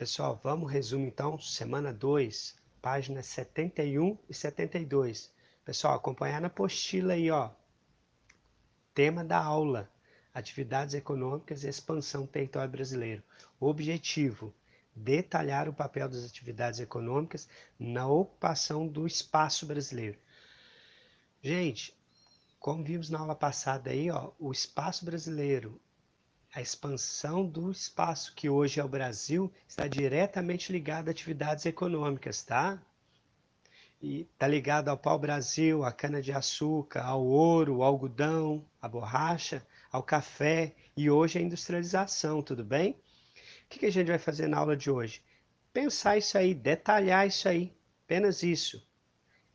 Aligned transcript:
Pessoal, 0.00 0.40
vamos 0.42 0.72
resumo 0.72 1.04
então, 1.04 1.38
semana 1.38 1.92
2, 1.92 2.56
páginas 2.80 3.26
71 3.26 4.16
e 4.30 4.32
72. 4.32 5.30
Pessoal, 5.62 5.92
acompanhar 5.92 6.40
na 6.40 6.46
apostila 6.46 7.12
aí, 7.12 7.30
ó. 7.30 7.50
Tema 8.94 9.22
da 9.22 9.36
aula: 9.36 9.92
Atividades 10.32 10.94
econômicas 10.94 11.64
e 11.64 11.68
expansão 11.68 12.22
do 12.22 12.28
território 12.28 12.70
brasileiro. 12.70 13.22
Objetivo: 13.60 14.54
detalhar 14.96 15.68
o 15.68 15.74
papel 15.74 16.08
das 16.08 16.24
atividades 16.24 16.80
econômicas 16.80 17.46
na 17.78 18.08
ocupação 18.08 18.88
do 18.88 19.06
espaço 19.06 19.66
brasileiro. 19.66 20.18
Gente, 21.42 21.94
como 22.58 22.82
vimos 22.82 23.10
na 23.10 23.18
aula 23.18 23.34
passada 23.34 23.90
aí, 23.90 24.10
ó, 24.10 24.32
o 24.38 24.50
espaço 24.50 25.04
brasileiro 25.04 25.78
a 26.52 26.60
expansão 26.60 27.46
do 27.46 27.70
espaço 27.70 28.34
que 28.34 28.48
hoje 28.48 28.80
é 28.80 28.84
o 28.84 28.88
Brasil 28.88 29.52
está 29.68 29.86
diretamente 29.86 30.72
ligada 30.72 31.10
a 31.10 31.12
atividades 31.12 31.64
econômicas, 31.64 32.42
tá? 32.42 32.80
E 34.02 34.22
está 34.22 34.48
ligado 34.48 34.88
ao 34.88 34.98
pau-brasil, 34.98 35.84
à 35.84 35.92
cana-de-açúcar, 35.92 37.02
ao 37.02 37.24
ouro, 37.24 37.82
ao 37.82 37.82
algodão, 37.82 38.64
à 38.80 38.88
borracha, 38.88 39.64
ao 39.92 40.02
café 40.02 40.74
e 40.96 41.08
hoje 41.08 41.38
a 41.38 41.42
industrialização, 41.42 42.42
tudo 42.42 42.64
bem? 42.64 42.92
O 42.92 42.96
que, 43.68 43.78
que 43.80 43.86
a 43.86 43.92
gente 43.92 44.08
vai 44.08 44.18
fazer 44.18 44.48
na 44.48 44.58
aula 44.58 44.76
de 44.76 44.90
hoje? 44.90 45.22
Pensar 45.72 46.18
isso 46.18 46.36
aí, 46.36 46.52
detalhar 46.52 47.28
isso 47.28 47.48
aí, 47.48 47.72
apenas 48.04 48.42
isso. 48.42 48.84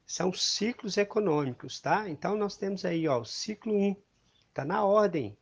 São 0.05 0.31
ciclos 0.31 0.95
econômicos, 0.95 1.81
tá? 1.81 2.07
Então 2.07 2.37
nós 2.37 2.55
temos 2.55 2.85
aí, 2.85 3.05
ó, 3.07 3.19
o 3.19 3.25
ciclo 3.25 3.73
1, 3.73 3.95
está 4.47 4.63
na 4.63 4.85
ordem 4.85 5.35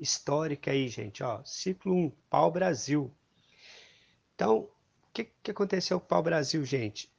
histórica 0.00 0.70
aí, 0.70 0.88
gente, 0.88 1.22
ó, 1.22 1.42
ciclo 1.44 1.94
1, 1.94 2.10
pau-brasil. 2.30 3.12
Então, 4.34 4.58
o 4.58 4.70
que, 5.12 5.24
que 5.42 5.50
aconteceu 5.50 5.98
com 5.98 6.06
o 6.06 6.08
pau-brasil, 6.08 6.64
gente? 6.64 7.10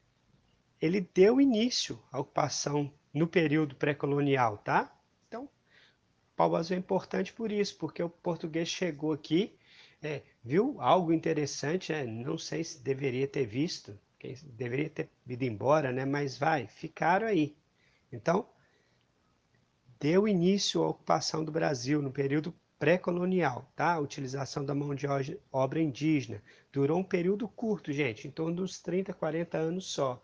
Ele 0.82 1.02
deu 1.02 1.42
início 1.42 2.02
à 2.12 2.20
ocupação 2.20 2.94
no 3.14 3.28
período 3.28 3.76
pré-colonial, 3.76 4.58
tá? 4.60 4.96
Então, 5.28 5.50
pau-brasil 6.36 6.76
é 6.76 6.80
importante 6.80 7.34
por 7.34 7.52
isso, 7.52 7.78
porque 7.78 8.02
o 8.04 8.10
português 8.10 8.68
chegou 8.68 9.12
aqui, 9.12 9.58
é, 10.02 10.22
viu 10.44 10.80
algo 10.80 11.12
interessante, 11.12 11.92
é, 11.92 12.06
não 12.06 12.38
sei 12.38 12.64
se 12.64 12.80
deveria 12.84 13.28
ter 13.28 13.46
visto, 13.46 14.00
deveria 14.44 14.90
ter 14.90 15.10
ido 15.28 15.44
embora, 15.44 15.92
né? 15.92 16.06
Mas 16.06 16.38
vai, 16.38 16.68
ficaram 16.68 17.28
aí. 17.28 17.58
Então, 18.12 18.48
deu 20.00 20.28
início 20.28 20.84
à 20.84 20.90
ocupação 20.90 21.44
do 21.44 21.52
Brasil 21.52 22.02
no 22.02 22.12
período 22.12 22.54
pré-colonial, 22.80 23.72
tá? 23.76 24.00
Utilização 24.00 24.64
da 24.64 24.76
mão 24.76 24.94
de 24.94 25.08
obra 25.52 25.82
indígena. 25.82 26.42
Durou 26.72 27.00
um 27.00 27.04
período 27.04 27.48
curto, 27.48 27.92
gente, 27.92 28.28
em 28.28 28.32
torno 28.32 28.58
dos 28.58 28.80
30, 28.80 29.14
40 29.14 29.58
anos 29.58 29.86
só. 29.88 30.22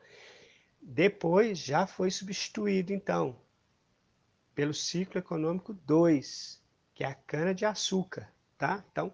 Depois 0.82 1.58
já 1.58 1.88
foi 1.88 2.12
substituído, 2.12 2.94
então, 2.94 3.36
pelo 4.54 4.74
ciclo 4.74 5.18
econômico 5.18 5.74
2, 5.74 6.62
que 6.94 7.04
é 7.04 7.08
a 7.08 7.16
cana-de-açúcar, 7.16 8.32
tá? 8.58 8.84
Então, 8.92 9.12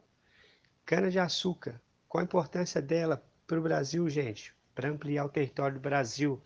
cana-de-açúcar, 0.86 1.82
qual 2.08 2.22
a 2.22 2.26
importância 2.26 2.82
dela 2.82 3.24
para 3.48 3.60
o 3.60 3.64
Brasil, 3.64 4.10
gente? 4.10 4.54
Para 4.74 4.90
ampliar 4.90 5.26
o 5.26 5.30
território 5.30 5.76
do 5.76 5.82
Brasil. 5.82 6.42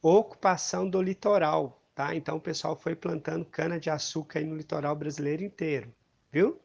Ocupação 0.00 0.88
do 0.88 1.02
litoral, 1.02 1.77
tá? 1.98 2.14
Então 2.14 2.36
o 2.36 2.40
pessoal 2.40 2.76
foi 2.76 2.94
plantando 2.94 3.44
cana-de-açúcar 3.44 4.40
no 4.42 4.54
litoral 4.54 4.94
brasileiro 4.94 5.42
inteiro, 5.42 5.92
viu? 6.30 6.62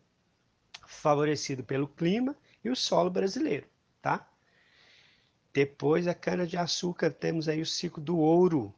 Favorecido 0.85 1.63
pelo 1.63 1.87
clima 1.87 2.37
e 2.63 2.69
o 2.69 2.75
solo 2.75 3.09
brasileiro, 3.09 3.65
tá? 3.99 4.29
Depois 5.51 6.05
da 6.05 6.13
cana-de-açúcar 6.13 7.09
temos 7.09 7.49
aí 7.49 7.63
o 7.63 7.65
ciclo 7.65 7.99
do 8.03 8.19
ouro. 8.19 8.71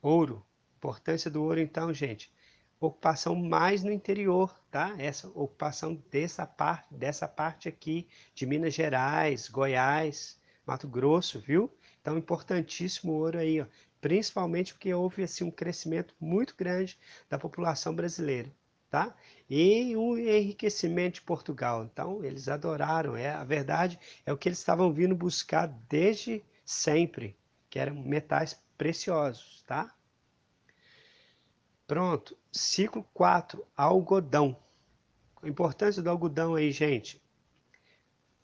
Ouro, 0.00 0.46
importância 0.76 1.28
do 1.28 1.42
ouro 1.42 1.58
então, 1.58 1.92
gente, 1.92 2.32
ocupação 2.78 3.34
mais 3.34 3.82
no 3.82 3.90
interior, 3.90 4.56
tá? 4.70 4.94
Essa 4.98 5.26
ocupação 5.30 5.96
dessa 6.12 6.46
parte, 6.46 6.94
dessa 6.94 7.26
parte 7.26 7.68
aqui 7.68 8.06
de 8.36 8.46
Minas 8.46 8.72
Gerais, 8.72 9.48
Goiás, 9.48 10.38
Mato 10.64 10.86
Grosso, 10.86 11.40
viu? 11.40 11.76
Então, 12.08 12.16
importantíssimo 12.16 13.12
o 13.12 13.16
ouro 13.16 13.38
aí, 13.38 13.60
ó 13.60 13.66
principalmente 14.00 14.72
porque 14.72 14.92
houve 14.92 15.22
assim, 15.22 15.44
um 15.44 15.50
crescimento 15.50 16.14
muito 16.20 16.54
grande 16.56 16.98
da 17.28 17.38
população 17.38 17.94
brasileira. 17.94 18.50
Tá? 18.90 19.14
E 19.50 19.94
o 19.96 20.16
enriquecimento 20.16 21.16
de 21.16 21.22
Portugal. 21.22 21.84
Então, 21.84 22.24
eles 22.24 22.48
adoraram. 22.48 23.14
É, 23.14 23.30
a 23.30 23.44
verdade 23.44 23.98
é 24.24 24.32
o 24.32 24.38
que 24.38 24.48
eles 24.48 24.58
estavam 24.58 24.90
vindo 24.90 25.14
buscar 25.14 25.66
desde 25.66 26.42
sempre, 26.64 27.36
que 27.68 27.78
eram 27.78 27.94
metais 27.96 28.58
preciosos. 28.78 29.62
Tá? 29.66 29.94
Pronto. 31.86 32.34
Ciclo 32.50 33.04
4, 33.12 33.62
algodão. 33.76 34.56
A 35.42 35.48
importância 35.48 36.02
do 36.02 36.08
algodão 36.08 36.54
aí, 36.54 36.72
gente. 36.72 37.22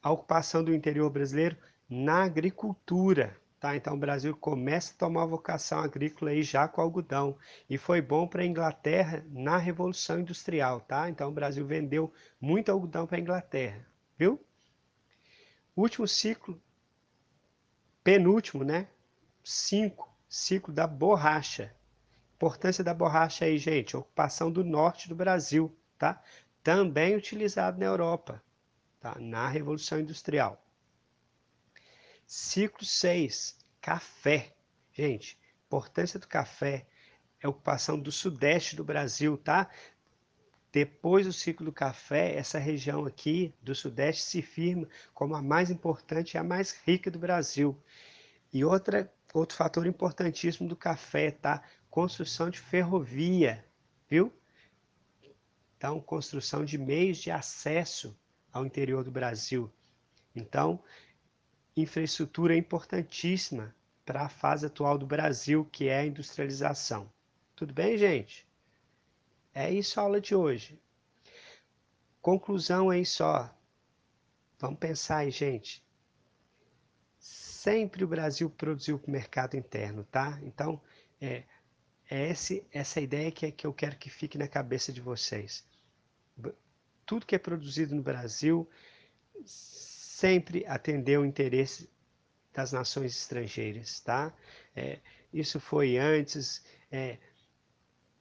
A 0.02 0.10
ocupação 0.10 0.62
do 0.62 0.74
interior 0.74 1.08
brasileiro 1.08 1.56
na 1.88 2.24
agricultura. 2.24 3.34
Tá? 3.64 3.74
Então 3.74 3.94
o 3.94 3.98
Brasil 3.98 4.36
começa 4.36 4.92
a 4.92 4.98
tomar 4.98 5.24
vocação 5.24 5.78
agrícola 5.78 6.32
aí 6.32 6.42
já 6.42 6.68
com 6.68 6.82
algodão. 6.82 7.34
E 7.66 7.78
foi 7.78 8.02
bom 8.02 8.28
para 8.28 8.42
a 8.42 8.44
Inglaterra 8.44 9.24
na 9.30 9.56
Revolução 9.56 10.20
Industrial. 10.20 10.82
Tá? 10.82 11.08
Então 11.08 11.30
o 11.30 11.32
Brasil 11.32 11.66
vendeu 11.66 12.12
muito 12.38 12.70
algodão 12.70 13.06
para 13.06 13.16
a 13.16 13.20
Inglaterra. 13.20 13.86
Viu? 14.18 14.38
Último 15.74 16.06
ciclo, 16.06 16.60
penúltimo, 18.02 18.64
né? 18.64 18.86
Cinco, 19.42 20.14
ciclo 20.28 20.70
da 20.74 20.86
borracha. 20.86 21.74
Importância 22.34 22.84
da 22.84 22.92
borracha 22.92 23.46
aí, 23.46 23.56
gente, 23.56 23.96
ocupação 23.96 24.52
do 24.52 24.62
norte 24.62 25.08
do 25.08 25.14
Brasil, 25.14 25.74
tá? 25.98 26.22
Também 26.62 27.16
utilizado 27.16 27.80
na 27.80 27.86
Europa, 27.86 28.42
tá? 29.00 29.16
Na 29.18 29.48
Revolução 29.48 29.98
Industrial. 29.98 30.62
Ciclo 32.26 32.84
6, 32.84 33.56
café. 33.80 34.54
Gente, 34.92 35.38
importância 35.66 36.18
do 36.18 36.26
café 36.26 36.86
é 37.40 37.48
ocupação 37.48 37.98
do 37.98 38.10
sudeste 38.10 38.74
do 38.74 38.84
Brasil, 38.84 39.36
tá? 39.36 39.70
Depois 40.72 41.26
do 41.26 41.32
ciclo 41.32 41.66
do 41.66 41.72
café, 41.72 42.34
essa 42.34 42.58
região 42.58 43.06
aqui 43.06 43.54
do 43.62 43.74
sudeste 43.74 44.22
se 44.22 44.42
firma 44.42 44.88
como 45.12 45.36
a 45.36 45.42
mais 45.42 45.70
importante 45.70 46.34
e 46.34 46.38
a 46.38 46.42
mais 46.42 46.72
rica 46.84 47.10
do 47.10 47.18
Brasil. 47.18 47.80
E 48.52 48.64
outra, 48.64 49.12
outro 49.32 49.56
fator 49.56 49.86
importantíssimo 49.86 50.68
do 50.68 50.74
café, 50.74 51.30
tá? 51.30 51.62
Construção 51.90 52.50
de 52.50 52.58
ferrovia, 52.58 53.64
viu? 54.08 54.32
Então, 55.76 56.00
construção 56.00 56.64
de 56.64 56.78
meios 56.78 57.18
de 57.18 57.30
acesso 57.30 58.16
ao 58.52 58.64
interior 58.64 59.04
do 59.04 59.10
Brasil. 59.10 59.72
Então, 60.34 60.82
infraestrutura 61.76 62.56
importantíssima 62.56 63.74
para 64.04 64.22
a 64.22 64.28
fase 64.28 64.66
atual 64.66 64.98
do 64.98 65.06
Brasil, 65.06 65.64
que 65.72 65.88
é 65.88 66.00
a 66.00 66.06
industrialização. 66.06 67.10
Tudo 67.56 67.72
bem, 67.72 67.96
gente? 67.96 68.46
É 69.54 69.70
isso 69.70 69.98
a 69.98 70.02
aula 70.02 70.20
de 70.20 70.34
hoje. 70.34 70.78
Conclusão 72.20 72.90
aí 72.90 73.04
só. 73.04 73.54
Vamos 74.58 74.78
pensar 74.78 75.18
aí, 75.18 75.30
gente. 75.30 75.84
Sempre 77.18 78.04
o 78.04 78.08
Brasil 78.08 78.50
produziu 78.50 78.98
para 78.98 79.08
o 79.08 79.12
mercado 79.12 79.56
interno, 79.56 80.04
tá? 80.04 80.38
Então, 80.42 80.80
é, 81.20 81.44
é 82.10 82.30
esse, 82.30 82.66
essa 82.72 83.00
ideia 83.00 83.30
que, 83.30 83.46
é, 83.46 83.50
que 83.50 83.66
eu 83.66 83.72
quero 83.72 83.96
que 83.96 84.10
fique 84.10 84.36
na 84.36 84.48
cabeça 84.48 84.92
de 84.92 85.00
vocês. 85.00 85.64
Tudo 87.06 87.26
que 87.26 87.34
é 87.34 87.38
produzido 87.38 87.94
no 87.94 88.02
Brasil 88.02 88.68
sempre 90.14 90.64
atendeu 90.68 91.22
o 91.22 91.26
interesse 91.26 91.90
das 92.52 92.70
nações 92.70 93.16
estrangeiras, 93.16 93.98
tá? 93.98 94.32
É, 94.74 95.00
isso 95.32 95.58
foi 95.58 95.98
antes, 95.98 96.64
é, 96.88 97.18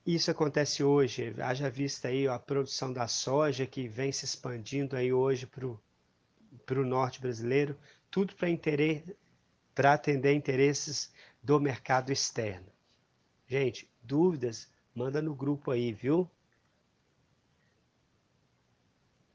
isso 0.04 0.32
acontece 0.32 0.84
hoje, 0.84 1.36
haja 1.40 1.70
vista 1.70 2.08
aí 2.08 2.28
a 2.28 2.40
produção 2.40 2.92
da 2.92 3.08
soja 3.08 3.68
que 3.68 3.88
vem 3.88 4.12
se 4.12 4.26
expandindo 4.26 4.96
aí 4.96 5.14
hoje 5.14 5.46
para 5.46 6.80
o 6.80 6.86
norte 6.86 7.22
brasileiro, 7.22 7.78
tudo 8.10 8.34
para 9.76 9.94
atender 9.94 10.34
interesses 10.34 11.14
do 11.44 11.60
mercado 11.60 12.12
externo. 12.12 12.74
Gente, 13.48 13.88
dúvidas, 14.02 14.68
manda 14.96 15.22
no 15.22 15.36
grupo 15.36 15.70
aí, 15.70 15.94
viu? 15.94 16.28